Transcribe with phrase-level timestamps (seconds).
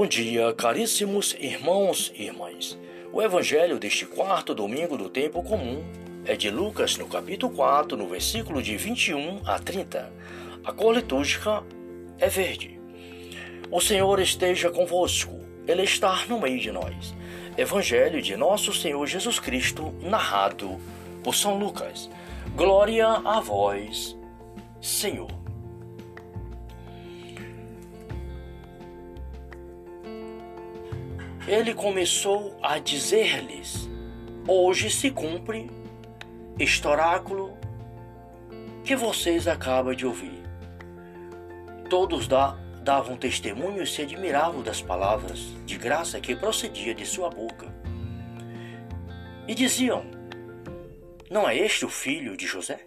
[0.00, 2.78] Bom dia, caríssimos irmãos e irmãs.
[3.12, 5.84] O evangelho deste quarto domingo do tempo comum
[6.24, 10.10] é de Lucas, no capítulo 4, no versículo de 21 a 30.
[10.64, 11.62] A cor litúrgica
[12.18, 12.80] é verde.
[13.70, 17.14] O Senhor esteja convosco, Ele está no meio de nós.
[17.58, 20.80] Evangelho de Nosso Senhor Jesus Cristo, narrado
[21.22, 22.08] por São Lucas.
[22.56, 24.16] Glória a vós,
[24.80, 25.39] Senhor.
[31.50, 33.88] Ele começou a dizer-lhes:
[34.46, 35.68] Hoje se cumpre
[36.60, 37.58] este oráculo
[38.84, 40.44] que vocês acabam de ouvir.
[41.88, 47.66] Todos davam testemunho e se admiravam das palavras de graça que procedia de sua boca.
[49.48, 50.04] E diziam:
[51.28, 52.86] Não é este o filho de José?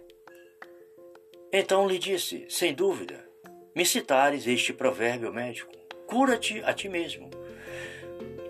[1.52, 3.28] Então lhe disse: Sem dúvida,
[3.76, 5.70] me citares este provérbio médico:
[6.06, 7.43] Cura-te a ti mesmo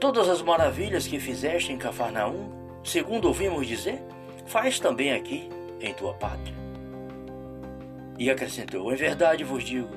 [0.04, 2.50] Todas as maravilhas que fizeste em Cafarnaum,
[2.84, 4.02] segundo ouvimos dizer,
[4.44, 5.48] faz também aqui,
[5.80, 6.54] em tua pátria.
[8.18, 9.88] E acrescentou: Em verdade vos digo,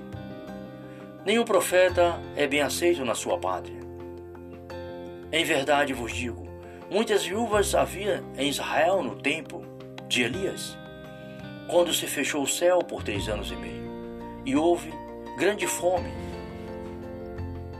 [1.25, 3.81] nenhum profeta é bem aceito na sua pátria.
[5.29, 6.47] Em verdade vos digo,
[6.89, 9.61] muitas viúvas havia em Israel no tempo
[10.07, 10.77] de Elias,
[11.69, 13.91] quando se fechou o céu por três anos e meio,
[14.45, 14.89] e houve
[15.37, 16.13] grande fome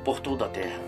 [0.04, 0.87] por toda a terra.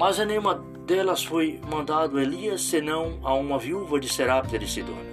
[0.00, 0.54] Mas a nenhuma
[0.86, 5.12] delas foi mandado Elias, senão a uma viúva de Serapta de Sidônia.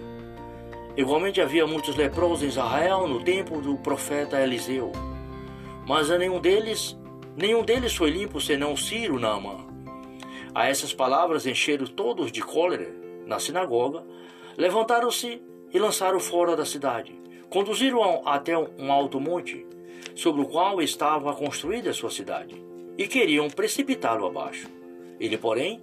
[0.95, 4.93] Igualmente havia muitos leprosos em Israel no tempo do profeta Eliseu.
[5.85, 6.97] Mas a nenhum deles,
[7.35, 9.57] nenhum deles foi limpo senão Ciro Naamã.
[10.55, 12.89] A essas palavras encheram todos de cólera
[13.25, 14.05] na sinagoga,
[14.55, 15.41] levantaram-se
[15.73, 17.13] e lançaram fora da cidade.
[17.49, 19.67] Conduziram até um alto monte,
[20.15, 22.55] sobre o qual estava construída a sua cidade,
[22.97, 24.76] e queriam precipitá-lo abaixo.
[25.19, 25.81] Ele, porém,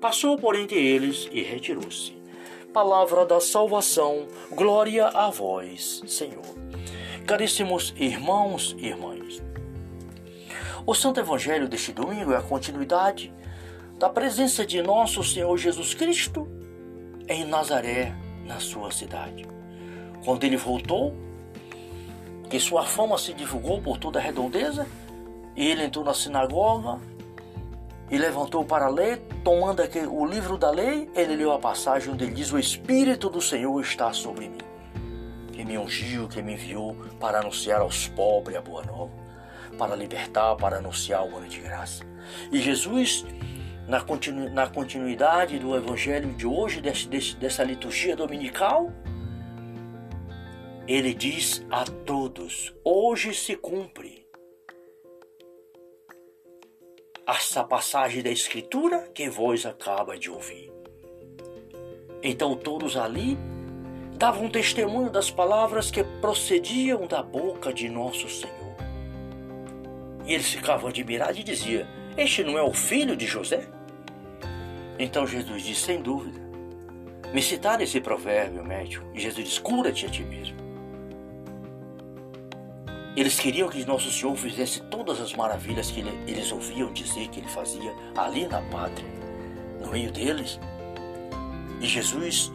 [0.00, 2.18] passou por entre eles e retirou-se.
[2.72, 6.44] Palavra da salvação, glória a vós, Senhor.
[7.26, 9.42] Caríssimos irmãos e irmãs,
[10.86, 13.32] o Santo Evangelho deste domingo é a continuidade
[13.98, 16.48] da presença de nosso Senhor Jesus Cristo
[17.28, 18.12] em Nazaré,
[18.44, 19.46] na sua cidade.
[20.24, 21.14] Quando ele voltou,
[22.48, 24.86] que sua fama se divulgou por toda a redondeza,
[25.54, 26.98] ele entrou na sinagoga
[28.10, 32.24] e levantou para ler, tomando aquele, o livro da lei, ele leu a passagem onde
[32.24, 34.58] ele diz: O Espírito do Senhor está sobre mim,
[35.52, 39.12] que me ungiu, que me enviou para anunciar aos pobres a boa nova,
[39.78, 42.04] para libertar, para anunciar o ano de graça.
[42.50, 43.24] E Jesus,
[43.86, 48.92] na, continu, na continuidade do evangelho de hoje, desse, desse, dessa liturgia dominical,
[50.88, 54.19] ele diz a todos: Hoje se cumpre
[57.36, 60.70] essa passagem da Escritura que vós acaba de ouvir.
[62.22, 63.38] Então todos ali
[64.16, 68.76] davam testemunho das palavras que procediam da boca de nosso Senhor.
[70.26, 71.86] E eles ficavam admirados e diziam:
[72.16, 73.66] Este não é o filho de José?
[74.98, 76.38] Então Jesus disse: Sem dúvida.
[77.32, 79.06] Me citaram esse provérbio médico.
[79.14, 80.59] E Jesus diz: Cura-te a ti mesmo.
[83.16, 87.48] Eles queriam que Nosso Senhor fizesse todas as maravilhas que eles ouviam dizer que ele
[87.48, 89.08] fazia ali na pátria,
[89.80, 90.60] no meio deles.
[91.80, 92.52] E Jesus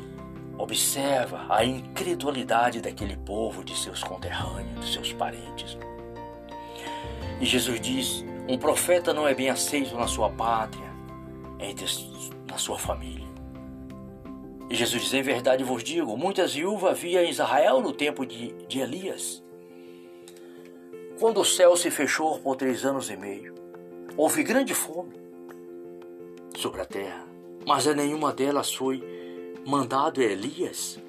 [0.58, 5.78] observa a incredulidade daquele povo, de seus conterrâneos, de seus parentes.
[7.42, 10.90] E Jesus diz: um profeta não é bem aceito na sua pátria,
[11.60, 11.86] entre
[12.50, 13.28] na sua família.
[14.70, 18.54] E Jesus diz: Em verdade vos digo, muitas viúvas havia em Israel no tempo de,
[18.68, 19.45] de Elias
[21.20, 23.56] quando o céu se fechou por três anos e meio,
[24.18, 25.16] houve grande fome
[26.58, 27.26] sobre a terra,
[27.66, 29.04] mas a nenhuma delas foi
[29.66, 31.00] mandado Elias,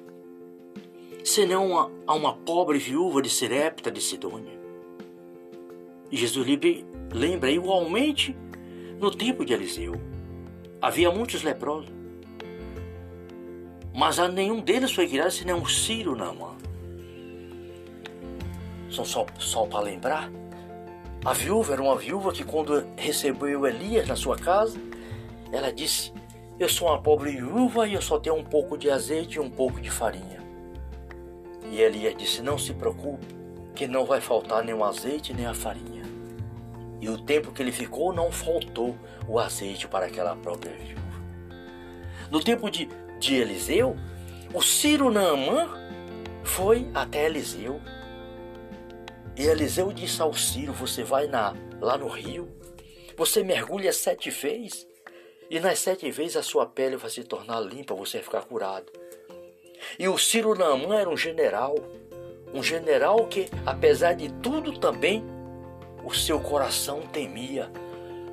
[1.23, 4.57] senão a, a uma pobre viúva de Serepta de Sidônia.
[6.09, 6.47] Jesus
[7.13, 8.35] lembra igualmente
[8.99, 9.93] no tempo de Eliseu.
[10.81, 11.91] Havia muitos leprosos,
[13.93, 16.56] mas a nenhum deles foi criado senão Ciro Naamã
[18.89, 20.31] só, só, só para lembrar,
[21.25, 24.79] a viúva era uma viúva que quando recebeu Elias na sua casa,
[25.51, 26.13] ela disse,
[26.59, 29.49] eu sou uma pobre viúva e eu só tenho um pouco de azeite e um
[29.49, 30.41] pouco de farinha.
[31.69, 33.27] E Elias disse, não se preocupe,
[33.75, 36.03] que não vai faltar nem o azeite nem a farinha.
[36.99, 38.95] E o tempo que ele ficou não faltou
[39.27, 41.01] o azeite para aquela própria viúva.
[42.31, 42.89] No tempo de,
[43.19, 43.95] de Eliseu,
[44.53, 45.69] o Ciro Naamã
[46.43, 47.79] foi até Eliseu
[49.37, 52.49] e Eliseu disse ao Ciro: Você vai na, lá no rio,
[53.15, 54.87] Você mergulha sete vezes
[55.49, 58.91] e nas sete vezes a sua pele vai se tornar limpa, você vai ficar curado.
[59.97, 61.75] E o Ciro Naamã era um general,
[62.53, 65.23] um general que, apesar de tudo, também
[66.03, 67.71] o seu coração temia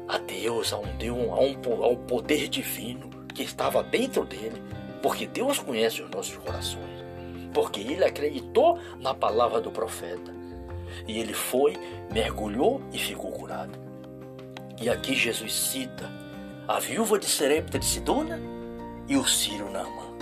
[0.08, 4.60] a Deus, a um Deus, a um, ao poder divino que estava dentro dele,
[5.02, 7.04] porque Deus conhece os nossos corações,
[7.52, 10.43] porque ele acreditou na palavra do profeta.
[11.06, 11.74] E ele foi,
[12.12, 13.78] mergulhou e ficou curado.
[14.80, 16.10] E aqui Jesus cita
[16.66, 18.40] a viúva de Serepta de Sidona
[19.06, 20.14] e o Ciro Nama.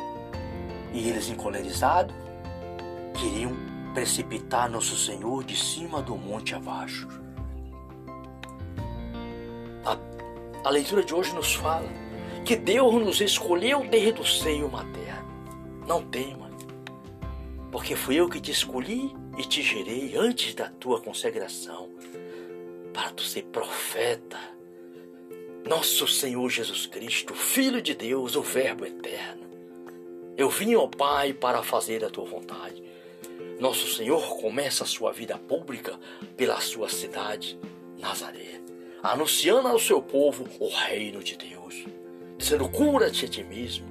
[0.92, 2.14] E eles, encolerizados,
[3.18, 3.52] queriam
[3.94, 7.08] precipitar Nosso Senhor de cima do monte abaixo.
[9.84, 9.96] A,
[10.68, 11.88] a leitura de hoje nos fala
[12.44, 15.22] que Deus nos escolheu desde o seio materno.
[15.86, 16.50] Não tema,
[17.70, 21.90] porque fui eu que te escolhi e te gerei antes da tua consagração,
[22.92, 24.38] para tu ser profeta.
[25.66, 29.42] Nosso Senhor Jesus Cristo, Filho de Deus, o Verbo eterno.
[30.36, 32.82] Eu vim ao Pai para fazer a tua vontade.
[33.60, 35.98] Nosso Senhor começa a sua vida pública
[36.36, 37.58] pela sua cidade,
[37.98, 38.60] Nazaré,
[39.02, 41.84] anunciando ao seu povo o reino de Deus,
[42.36, 43.86] dizendo: cura-te a ti mesmo.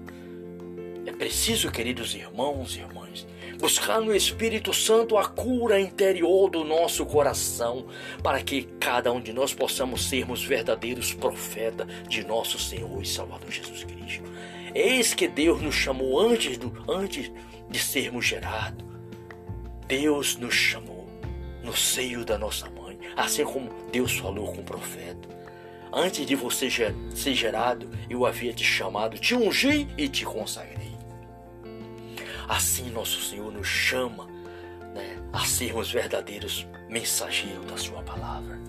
[1.06, 3.26] É preciso, queridos irmãos e irmãs,
[3.60, 7.88] buscar no Espírito Santo a cura interior do nosso coração,
[8.22, 13.50] para que cada um de nós possamos sermos verdadeiros profetas de nosso Senhor e Salvador
[13.50, 14.24] Jesus Cristo.
[14.76, 17.32] Eis que Deus nos chamou antes, do, antes
[17.68, 18.86] de sermos gerados.
[19.88, 21.08] Deus nos chamou
[21.64, 25.30] no seio da nossa mãe, assim como Deus falou com o profeta.
[25.92, 30.91] Antes de você ser gerado, eu havia te chamado, te ungi e te consagrei.
[32.52, 34.26] Assim nosso Senhor nos chama
[34.94, 38.60] né, a sermos verdadeiros mensageiros da Sua palavra.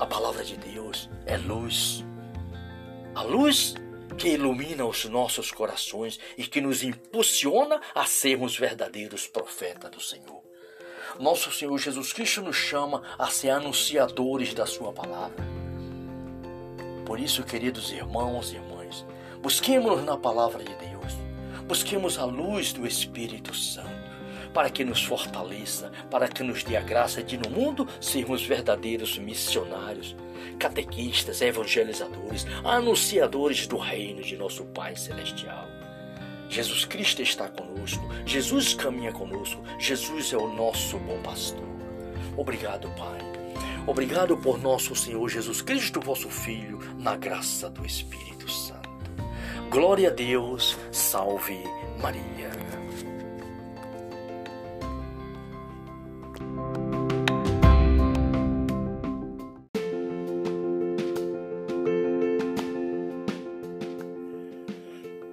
[0.00, 2.04] A palavra de Deus é luz.
[3.14, 3.76] A luz
[4.18, 10.42] que ilumina os nossos corações e que nos impulsiona a sermos verdadeiros profetas do Senhor.
[11.20, 15.46] Nosso Senhor Jesus Cristo nos chama a ser anunciadores da Sua palavra.
[17.06, 19.06] Por isso, queridos irmãos e irmãs,
[19.40, 20.91] busquemos na palavra de Deus
[21.72, 23.88] Busquemos a luz do Espírito Santo
[24.52, 29.16] para que nos fortaleça, para que nos dê a graça de no mundo sermos verdadeiros
[29.16, 30.14] missionários,
[30.58, 35.66] catequistas, evangelizadores, anunciadores do reino de nosso Pai celestial.
[36.46, 41.64] Jesus Cristo está conosco, Jesus caminha conosco, Jesus é o nosso bom pastor.
[42.36, 43.18] Obrigado, Pai.
[43.86, 48.71] Obrigado por nosso Senhor Jesus Cristo, vosso Filho, na graça do Espírito Santo.
[49.72, 51.64] Glória a Deus, salve
[51.98, 52.50] Maria.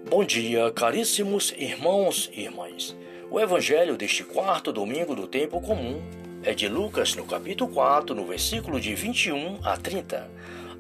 [0.10, 2.96] Bom dia, caríssimos irmãos e irmãs.
[3.30, 6.02] O evangelho deste quarto domingo do tempo comum
[6.44, 10.32] é de Lucas, no capítulo 4, no versículo de 21 a 30.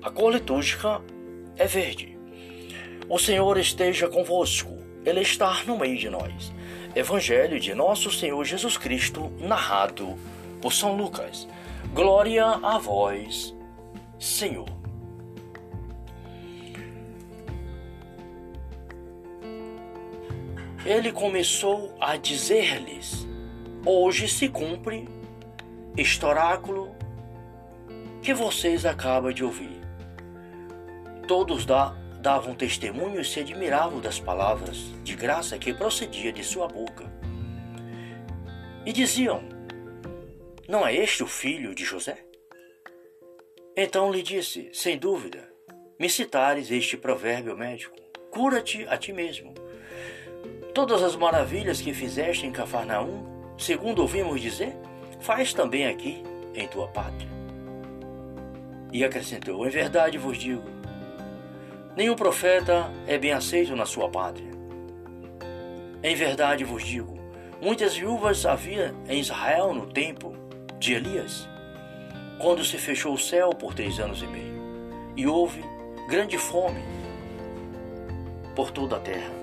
[0.01, 1.01] A cor litúrgica
[1.57, 2.18] é verde.
[3.09, 6.53] O Senhor esteja convosco, Ele está no meio de nós.
[6.95, 10.15] Evangelho de Nosso Senhor Jesus Cristo, narrado
[10.61, 11.47] por São Lucas.
[11.91, 13.55] Glória a vós,
[14.19, 14.69] Senhor.
[20.85, 23.27] Ele começou a dizer-lhes:
[23.83, 25.09] Hoje se cumpre
[25.97, 26.95] este oráculo
[28.21, 29.81] que vocês acabam de ouvir.
[31.27, 36.67] Todos da davam testemunho e se admiravam das palavras de graça que procedia de sua
[36.67, 37.09] boca.
[38.85, 39.41] E diziam:
[40.67, 42.17] Não é este o filho de José?
[43.75, 45.47] Então lhe disse: Sem dúvida,
[45.97, 47.95] me citares este provérbio médico:
[48.29, 49.53] Cura-te a ti mesmo.
[50.73, 54.75] Todas as maravilhas que fizeste em Cafarnaum, segundo ouvimos dizer,
[55.19, 56.23] faz também aqui,
[56.53, 57.29] em tua pátria.
[58.91, 60.78] E acrescentou: Em verdade vos digo,
[61.99, 64.49] Nenhum profeta é bem aceito na sua pátria.
[66.01, 67.19] Em verdade vos digo,
[67.61, 70.33] muitas viúvas havia em Israel no tempo
[70.79, 71.45] de Elias,
[72.39, 74.61] quando se fechou o céu por três anos e meio,
[75.17, 75.61] e houve
[76.07, 76.79] grande fome
[78.55, 79.33] por toda a terra.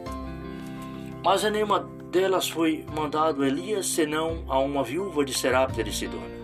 [1.23, 6.41] Mas a nenhuma delas foi mandado Elias, senão a uma viúva de Serapta de Sidônia.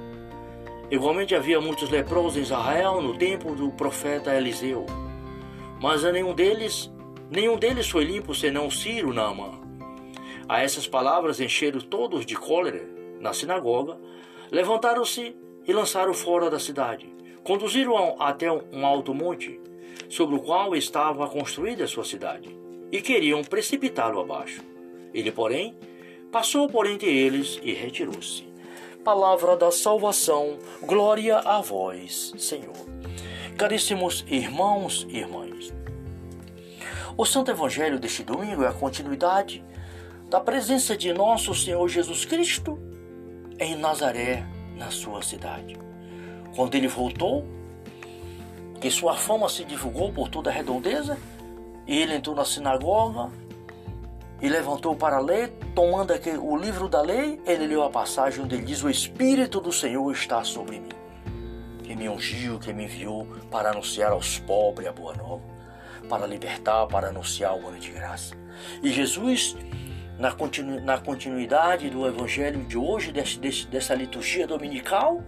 [0.91, 4.85] Igualmente havia muitos leprosos em Israel no tempo do profeta Eliseu
[5.83, 6.89] mas a nenhum deles,
[7.29, 9.61] nenhum deles foi limpo senão Ciro Naamã.
[10.49, 13.99] A essas palavras encheram todos de cólera na sinagoga,
[14.49, 15.35] levantaram-se
[15.67, 17.13] e lançaram fora da cidade.
[17.43, 19.61] Conduziram até um alto monte,
[20.09, 22.57] sobre o qual estava construída a sua cidade,
[22.93, 24.63] e queriam precipitá-lo abaixo.
[25.13, 25.77] Ele, porém,
[26.31, 28.45] passou por entre eles e retirou-se.
[29.03, 32.93] Palavra da salvação, glória a vós, Senhor.
[33.57, 35.73] Caríssimos irmãos e irmãs,
[37.17, 39.65] o Santo Evangelho deste domingo é a continuidade
[40.29, 42.79] da presença de nosso Senhor Jesus Cristo
[43.59, 44.45] em Nazaré,
[44.77, 45.79] na sua cidade.
[46.57, 47.45] Quando ele voltou,
[48.81, 51.19] que sua fama se divulgou por toda a redondeza,
[51.87, 53.31] e ele entrou na sinagoga
[54.41, 58.65] e levantou para ler, tomando o livro da lei, ele leu a passagem onde ele
[58.65, 60.89] diz: O Espírito do Senhor está sobre mim,
[61.93, 65.43] que me ungiu, que me enviou para anunciar aos pobres a boa nova,
[66.09, 68.35] para libertar, para anunciar o ano de graça.
[68.83, 69.55] E Jesus,
[70.19, 75.23] na, continu, na continuidade do evangelho de hoje, desse, desse, dessa liturgia dominical,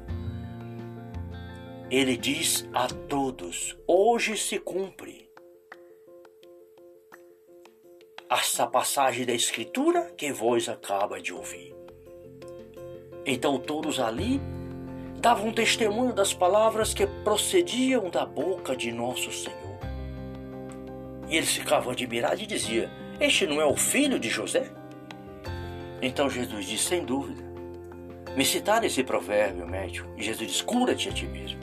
[1.90, 5.28] ele diz a todos: hoje se cumpre
[8.30, 11.74] essa passagem da Escritura que vós acaba de ouvir.
[13.26, 14.40] Então todos ali
[15.24, 19.78] davam testemunho das palavras que procediam da boca de nosso Senhor.
[21.30, 24.70] E eles ficavam admirados e diziam: Este não é o filho de José?
[26.02, 27.42] Então Jesus disse: Sem dúvida.
[28.36, 30.06] Me citaram esse provérbio médico.
[30.14, 31.58] E Jesus diz: Cura-te a ti mesmo.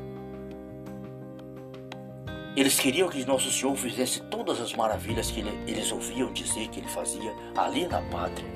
[2.57, 6.89] Eles queriam que Nosso Senhor fizesse todas as maravilhas que eles ouviam dizer que ele
[6.89, 8.49] fazia ali na pátria,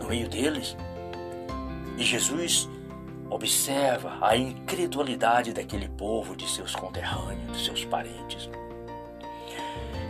[0.00, 0.76] no meio deles.
[1.98, 2.68] E Jesus
[3.30, 8.48] observa a incredulidade daquele povo, de seus conterrâneos, de seus parentes.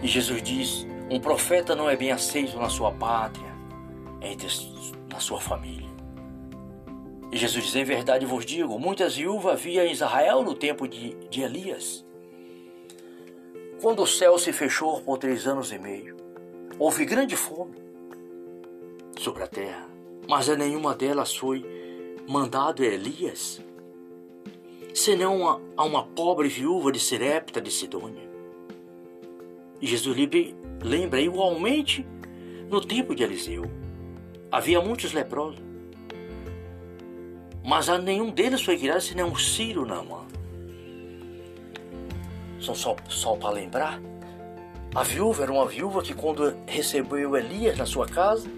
[0.03, 3.53] E Jesus diz: um profeta não é bem aceito na sua pátria,
[4.21, 4.49] entre,
[5.11, 5.89] na sua família.
[7.33, 11.15] E Jesus diz: Em verdade vos digo, muitas viúvas havia em Israel no tempo de,
[11.29, 12.05] de Elias
[13.81, 16.17] quando o céu se fechou por três anos e meio,
[16.81, 17.77] houve grande fome
[19.17, 19.89] sobre a terra,
[20.29, 21.65] mas a nenhuma delas foi
[22.29, 23.61] mandado Elias,
[24.95, 28.29] senão a, a uma pobre viúva de Serepta de Sidônia.
[29.81, 30.17] Jesus
[30.83, 32.07] lembra igualmente
[32.69, 33.65] no tempo de Eliseu.
[34.53, 35.63] Havia muitos leprosos,
[37.65, 40.27] mas a nenhum deles foi criado senão Ciro Naamã
[42.61, 44.01] só, só, só para lembrar,
[44.95, 48.49] a viúva era uma viúva que quando recebeu Elias na sua casa,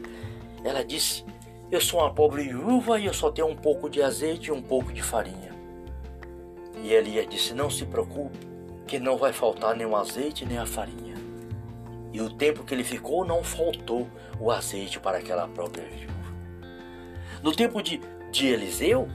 [0.65, 1.25] ela disse,
[1.71, 4.63] eu sou uma pobre viúva e eu só tenho um pouco de azeite e um
[4.63, 5.51] pouco de farinha.
[6.83, 8.39] E Elias disse, não se preocupe,
[8.87, 11.15] que não vai faltar nem o azeite nem a farinha.
[12.13, 14.09] E o tempo que ele ficou não faltou
[14.41, 16.11] o azeite para aquela própria viúva.
[17.43, 18.01] No tempo de,
[18.33, 19.07] de Eliseu,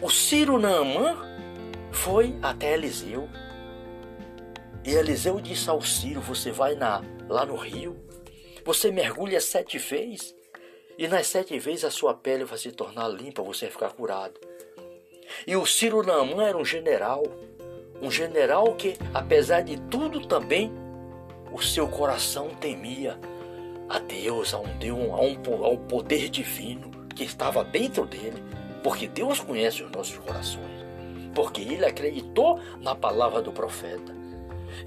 [0.00, 1.16] o Ciro Naamã
[1.90, 3.28] foi até Eliseu
[4.84, 7.96] e Eliseu disse ao Ciro: Você vai na, lá no rio,
[8.64, 10.32] você mergulha sete vezes,
[10.98, 14.40] e nas sete vezes a sua pele vai se tornar limpa, você vai ficar curado.
[15.46, 17.22] E o Ciro Naamã era um general,
[18.00, 20.72] um general que, apesar de tudo, também
[21.52, 23.18] o seu coração temia
[23.88, 28.42] a Deus, a um Deus, a um, ao poder divino que estava dentro dele,
[28.82, 30.84] porque Deus conhece os nossos corações,
[31.34, 34.14] porque ele acreditou na palavra do profeta.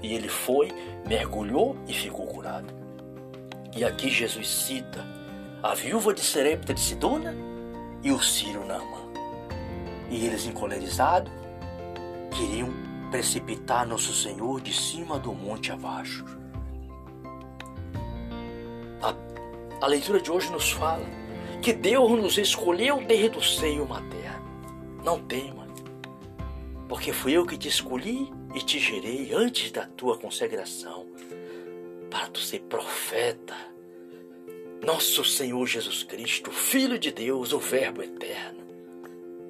[0.02, 0.70] E ele foi,
[1.06, 2.72] mergulhou e ficou curado.
[3.74, 5.04] E aqui Jesus cita
[5.62, 7.34] a viúva de Serepta de Sidona
[8.02, 9.10] e o Ciro Nama.
[10.08, 11.30] E eles, encolerizados,
[12.34, 12.70] queriam
[13.10, 16.24] precipitar Nosso Senhor de cima do monte abaixo.
[19.02, 19.14] A,
[19.84, 21.04] a leitura de hoje nos fala
[21.60, 24.40] que Deus nos escolheu desde o seio materno.
[25.04, 25.66] Não tema,
[26.88, 31.06] porque fui eu que te escolhi e te gerei antes da tua consagração
[32.10, 33.69] para tu ser profeta.
[34.82, 38.60] Nosso Senhor Jesus Cristo, Filho de Deus, o Verbo eterno.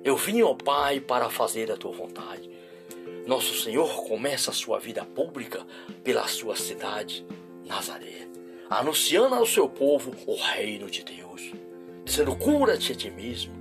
[0.02, 2.50] Eu vim ao Pai para fazer a tua vontade.
[3.28, 5.64] Nosso Senhor começa a sua vida pública
[6.02, 7.24] pela sua cidade,
[7.64, 8.26] Nazaré,
[8.68, 11.52] anunciando ao seu povo o reino de Deus,
[12.04, 13.54] dizendo: cura-te a ti mesmo.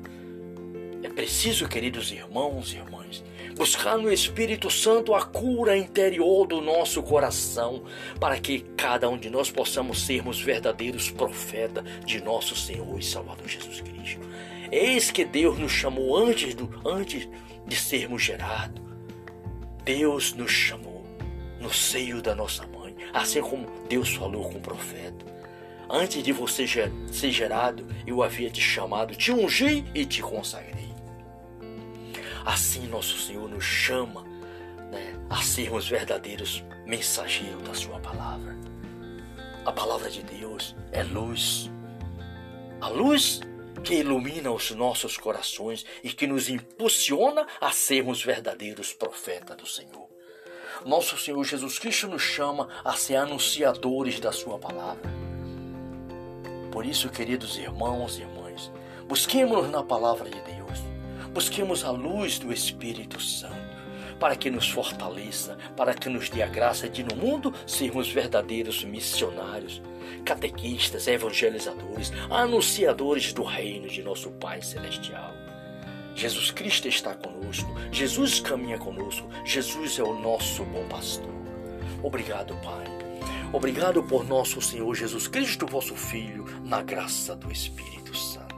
[1.03, 3.23] É preciso, queridos irmãos e irmãs,
[3.59, 7.83] buscar no Espírito Santo a cura interior do nosso coração,
[8.17, 13.45] para que cada um de nós possamos sermos verdadeiros profetas de nosso Senhor e Salvador
[13.49, 14.21] Jesus Cristo.
[14.71, 17.27] Eis que Deus nos chamou antes, do, antes
[17.67, 18.81] de sermos gerados.
[19.83, 21.03] Deus nos chamou
[21.59, 25.25] no seio da nossa mãe, assim como Deus falou com o profeta.
[25.89, 26.65] Antes de você
[27.11, 30.88] ser gerado, eu havia te chamado, te ungi e te consagrei.
[32.45, 34.23] Assim nosso Senhor nos chama
[34.91, 38.57] né, a sermos verdadeiros mensageiros da Sua palavra.
[39.65, 41.69] A palavra de Deus é luz.
[42.81, 43.41] A luz
[43.83, 50.07] que ilumina os nossos corações e que nos impulsiona a sermos verdadeiros profetas do Senhor.
[50.85, 55.09] Nosso Senhor Jesus Cristo nos chama a ser anunciadores da Sua palavra.
[56.71, 58.71] Por isso, queridos irmãos e irmãs,
[59.07, 60.58] busquemos na palavra de Deus,
[61.33, 63.79] busquemos a luz do Espírito Santo
[64.19, 68.83] para que nos fortaleça, para que nos dê a graça de no mundo sermos verdadeiros
[68.83, 69.81] missionários,
[70.25, 75.33] catequistas, evangelizadores, anunciadores do reino de nosso Pai Celestial.
[76.13, 81.31] Jesus Cristo está conosco, Jesus caminha conosco, Jesus é o nosso bom pastor.
[82.03, 82.85] Obrigado, Pai.
[83.53, 88.48] Obrigado por nosso Senhor Jesus Cristo, vosso Filho, na graça do Espírito Santo.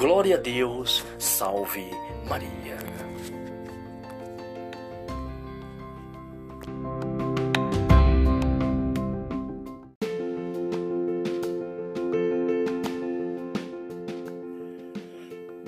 [0.00, 1.84] Glória a Deus, salve
[2.26, 2.78] Maria.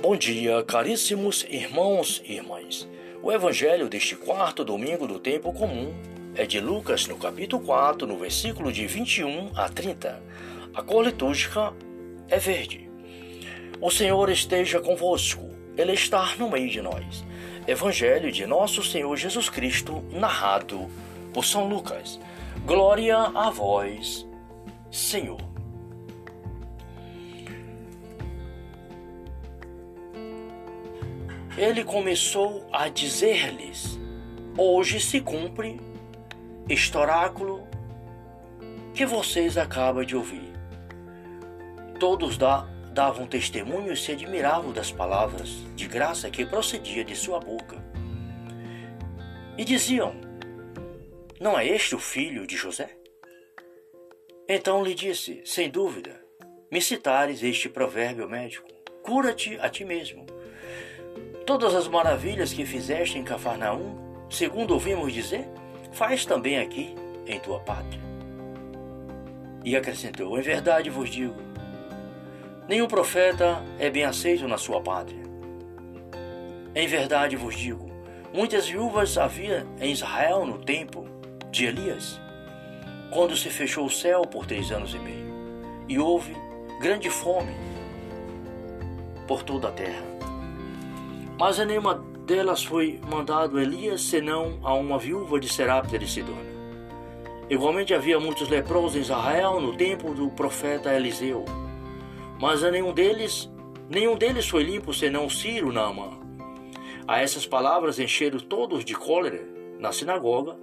[0.00, 2.88] Bom dia, caríssimos irmãos e irmãs.
[3.22, 5.92] O evangelho deste quarto domingo do tempo comum
[6.34, 10.22] é de Lucas, no capítulo 4, no versículo de 21 a 30.
[10.72, 11.74] A cor litúrgica
[12.30, 12.91] é verde.
[13.82, 17.24] O Senhor esteja convosco, Ele está no meio de nós.
[17.66, 20.88] Evangelho de nosso Senhor Jesus Cristo, narrado
[21.34, 22.18] por São Lucas.
[22.64, 24.26] Glória a vós,
[24.90, 25.52] Senhor.
[31.56, 33.98] ele começou a dizer-lhes:
[34.56, 35.80] Hoje se cumpre
[36.68, 37.66] este oráculo
[38.94, 40.52] que vocês acabam de ouvir.
[41.98, 42.36] Todos
[42.92, 47.82] davam testemunho e se admiravam das palavras de graça que procedia de sua boca.
[49.56, 50.14] E diziam:
[51.40, 52.90] Não é este o filho de José?
[54.48, 56.20] Então lhe disse: Sem dúvida,
[56.70, 58.68] me citares este provérbio médico:
[59.02, 60.26] Cura-te a ti mesmo
[61.46, 65.44] Todas as maravilhas que fizeste em Cafarnaum, segundo ouvimos dizer,
[65.92, 66.94] faz também aqui
[67.26, 68.00] em tua pátria.
[69.64, 71.34] E acrescentou: Em verdade vos digo,
[72.72, 75.20] nenhum profeta é bem aceito na sua pátria.
[76.74, 77.92] Em verdade vos digo,
[78.32, 81.04] muitas viúvas havia em Israel no tempo
[81.50, 82.18] de Elias,
[83.12, 85.26] quando se fechou o céu por três anos e meio,
[85.86, 86.34] e houve
[86.80, 87.52] grande fome
[89.28, 90.06] por toda a terra.
[91.38, 96.52] Mas a nenhuma delas foi mandado Elias, senão a uma viúva de Serapta de Sidônia.
[97.50, 101.44] Igualmente havia muitos leprosos em Israel no tempo do profeta Eliseu.
[102.42, 103.48] Mas a nenhum deles,
[103.88, 106.18] nenhum deles foi limpo, senão Ciro Naamã.
[107.06, 109.46] A essas palavras encheram todos de cólera
[109.78, 110.56] na sinagoga,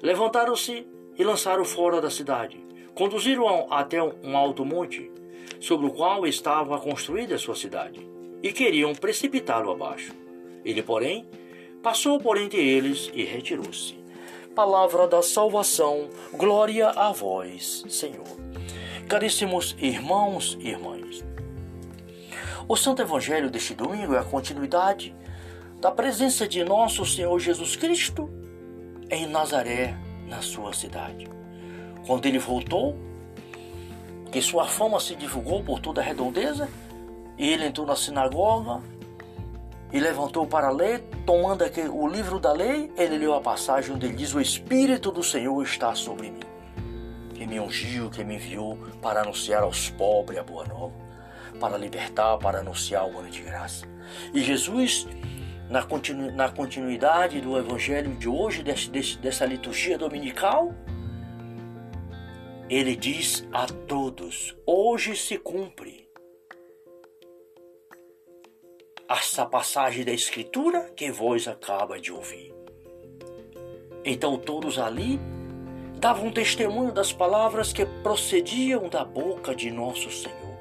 [0.00, 0.86] levantaram-se
[1.18, 2.64] e lançaram fora da cidade.
[2.94, 5.10] Conduziram até um alto monte,
[5.58, 8.08] sobre o qual estava construída a sua cidade,
[8.40, 10.14] e queriam precipitá-lo abaixo.
[10.64, 11.26] Ele, porém,
[11.82, 13.96] passou por entre eles e retirou-se.
[14.54, 18.53] Palavra da salvação, glória a vós, Senhor.
[19.08, 21.22] Caríssimos irmãos e irmãs,
[22.66, 25.14] o Santo Evangelho deste domingo é a continuidade
[25.78, 28.30] da presença de nosso Senhor Jesus Cristo
[29.10, 29.94] em Nazaré,
[30.26, 31.28] na sua cidade.
[32.06, 32.96] Quando ele voltou,
[34.32, 36.68] que sua fama se divulgou por toda a redondeza,
[37.36, 38.80] e ele entrou na sinagoga
[39.92, 41.62] e levantou para ler, tomando
[41.92, 45.62] o livro da lei, ele leu a passagem onde ele diz: O Espírito do Senhor
[45.62, 46.53] está sobre mim,
[47.54, 50.94] me ungiu, que me enviou para anunciar aos pobres a boa nova,
[51.60, 53.86] para libertar, para anunciar o ano de graça.
[54.32, 55.06] E Jesus,
[55.70, 60.74] na, continu, na continuidade do evangelho de hoje, desse, desse, dessa liturgia dominical,
[62.68, 66.08] ele diz a todos: Hoje se cumpre
[69.08, 72.52] essa passagem da Escritura que vós acaba de ouvir.
[74.04, 75.20] Então todos ali
[76.04, 80.58] davam testemunho das palavras que procediam da boca de nosso Senhor.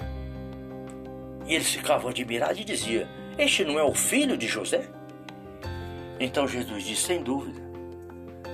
[1.45, 3.06] E eles ficavam admirados e diziam:
[3.38, 4.88] Este não é o filho de José?
[6.17, 7.62] Então Jesus disse: Sem dúvida.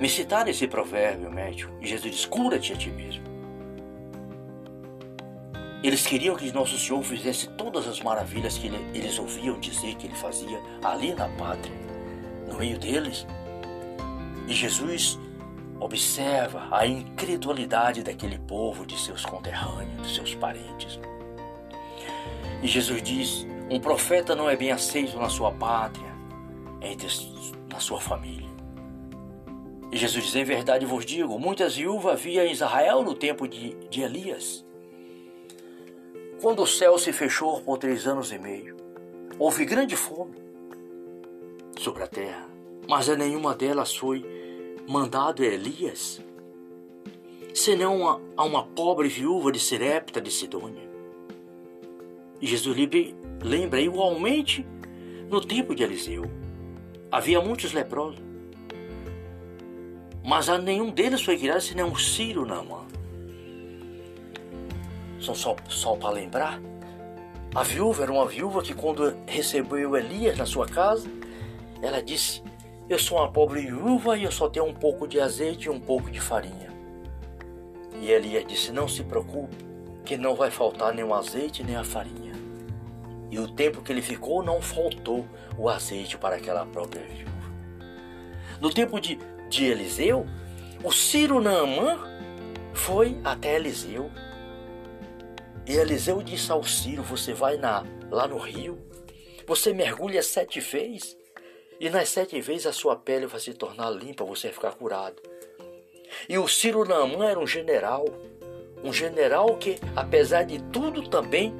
[0.01, 1.71] Me citaram esse provérbio médico.
[1.79, 3.23] E Jesus diz: Cura-te a ti mesmo.
[5.83, 10.15] Eles queriam que Nosso Senhor fizesse todas as maravilhas que eles ouviam dizer que ele
[10.15, 11.75] fazia ali na pátria,
[12.47, 13.27] no meio deles.
[14.47, 15.19] E Jesus
[15.79, 20.99] observa a incredulidade daquele povo, de seus conterrâneos, de seus parentes.
[22.61, 26.09] E Jesus diz: um profeta não é bem aceito na sua pátria,
[26.81, 27.07] entre
[27.71, 28.49] na sua família.
[29.91, 33.75] E Jesus diz: Em verdade vos digo, muitas viúvas havia em Israel no tempo de,
[33.89, 34.65] de Elias.
[36.41, 38.75] Quando o céu se fechou por três anos e meio,
[39.37, 40.35] houve grande fome
[41.77, 42.47] sobre a terra,
[42.87, 44.38] mas a nenhuma delas foi
[44.89, 46.19] mandado Elias,
[47.53, 50.89] senão a, a uma pobre viúva de Serepta de Sidônia.
[52.41, 52.75] Jesus
[53.43, 54.65] lembra igualmente
[55.29, 56.23] no tempo de Eliseu.
[57.11, 58.19] Havia muitos leprosos,
[60.25, 62.87] mas a nenhum deles foi criado senão Ciro Naamã.
[65.19, 66.59] Só, só, só para lembrar,
[67.53, 71.07] a viúva era uma viúva que quando recebeu Elias na sua casa,
[71.79, 72.41] ela disse,
[72.89, 75.79] eu sou uma pobre viúva e eu só tenho um pouco de azeite e um
[75.79, 76.73] pouco de farinha.
[78.01, 79.55] E Elias disse, não se preocupe,
[80.03, 82.33] que não vai faltar nem o azeite nem a farinha.
[83.29, 85.25] E o tempo que ele ficou não faltou
[85.57, 87.29] o azeite para aquela própria viúva.
[88.59, 90.25] No tempo de, de Eliseu,
[90.83, 91.99] o Ciro Naamã
[92.73, 94.09] foi até Eliseu
[95.69, 98.79] e Eliseu disse ao Ciro: Você vai na, lá no rio,
[99.45, 101.15] você mergulha sete vezes,
[101.79, 105.21] e nas sete vezes a sua pele vai se tornar limpa, você vai ficar curado.
[106.27, 108.05] E o Ciro Naamã era um general,
[108.83, 111.53] um general que, apesar de tudo, também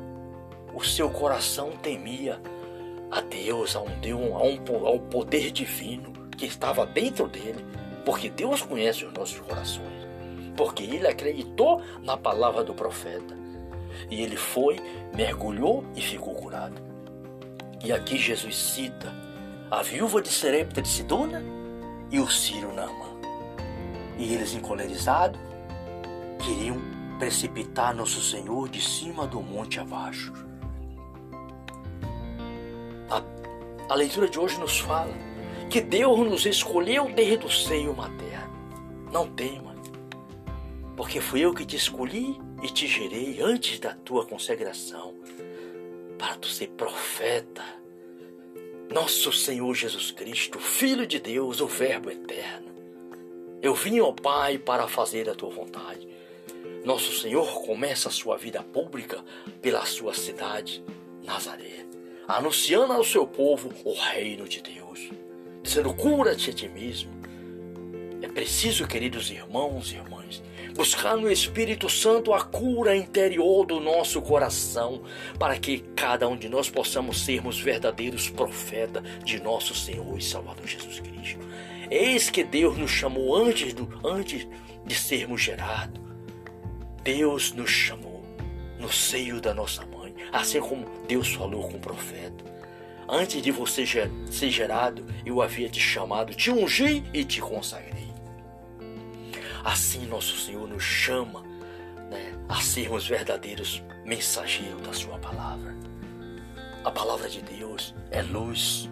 [0.73, 2.41] o seu coração temia
[3.09, 7.65] a Deus, a um Deus, a um, ao poder divino que estava dentro dele,
[8.05, 10.07] porque Deus conhece os nossos corações,
[10.55, 13.37] porque ele acreditou na palavra do profeta.
[14.09, 14.77] E ele foi,
[15.15, 16.81] mergulhou e ficou curado.
[17.83, 19.28] E aqui Jesus cita
[19.71, 21.43] a viúva de Serepta de Sidona
[22.09, 23.05] e o Ciro Nama.
[24.17, 25.39] E eles, encolerizados,
[26.43, 26.77] queriam
[27.19, 30.33] precipitar Nosso Senhor de cima do monte abaixo.
[33.11, 33.21] A,
[33.93, 35.13] a leitura de hoje nos fala
[35.69, 38.49] que Deus nos escolheu desde o seio materno.
[39.11, 39.75] Não tema,
[40.97, 45.13] porque fui eu que te escolhi e te gerei antes da tua consagração
[46.17, 47.78] para tu ser profeta.
[48.91, 52.69] Nosso Senhor Jesus Cristo, Filho de Deus, o Verbo eterno.
[53.61, 56.07] Eu vim ao Pai para fazer a tua vontade.
[56.83, 59.23] Nosso Senhor começa a sua vida pública
[59.61, 60.83] pela sua cidade,
[61.23, 61.85] Nazaré,
[62.27, 65.11] anunciando ao seu povo o reino de Deus,
[65.61, 67.11] dizendo: cura-te a ti mesmo.
[68.23, 70.41] É preciso, queridos irmãos e irmãs,
[70.79, 75.01] buscar no Espírito Santo a cura interior do nosso coração,
[75.37, 80.65] para que cada um de nós possamos sermos verdadeiros profetas de nosso Senhor e Salvador
[80.65, 81.45] Jesus Cristo.
[81.91, 84.47] Eis que Deus nos chamou antes, do, antes
[84.85, 85.99] de sermos gerados.
[87.03, 88.23] Deus nos chamou
[88.79, 92.45] no seio da nossa mãe, assim como Deus falou com o profeta.
[93.05, 97.98] Antes de você ser gerado, eu havia te chamado, te ungi e te consagrei.
[99.63, 101.41] Assim nosso Senhor nos chama
[102.09, 105.75] né, a sermos verdadeiros mensageiros da Sua palavra.
[106.83, 108.89] A palavra de Deus é luz.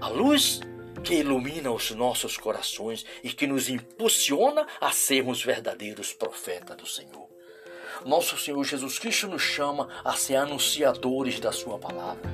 [0.00, 0.60] A luz
[1.04, 7.28] que ilumina os nossos corações e que nos impulsiona a sermos verdadeiros profetas do Senhor.
[8.04, 12.30] Nosso Senhor Jesus Cristo nos chama a ser anunciadores da Sua palavra.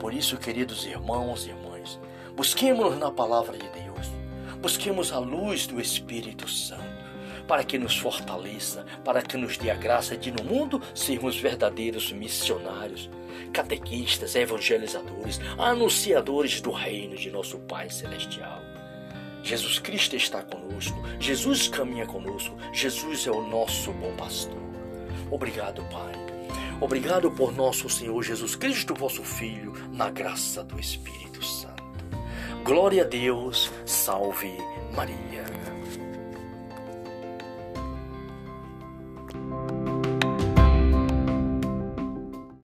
[0.00, 1.98] Por isso, queridos irmãos e irmãs,
[2.34, 4.17] busquemos na palavra de Deus
[4.60, 7.08] Busquemos a luz do Espírito Santo
[7.48, 12.12] para que nos fortaleça, para que nos dê a graça de no mundo sermos verdadeiros
[12.12, 13.08] missionários,
[13.52, 18.60] catequistas, evangelizadores, anunciadores do reino de nosso Pai celestial.
[19.42, 24.60] Jesus Cristo está conosco, Jesus caminha conosco, Jesus é o nosso bom pastor.
[25.30, 26.12] Obrigado, Pai.
[26.80, 31.27] Obrigado por nosso Senhor Jesus Cristo, vosso Filho, na graça do Espírito.
[32.68, 34.58] Glória a Deus, salve
[34.94, 35.57] Maria.